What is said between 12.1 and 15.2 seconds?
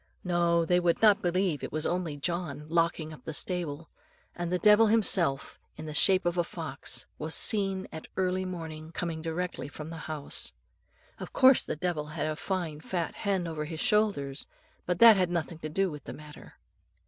a fine fat hen over his shoulders, but that